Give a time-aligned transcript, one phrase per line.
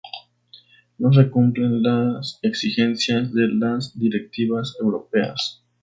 [0.97, 5.63] No se cumplen las exigencias de las directivas europeas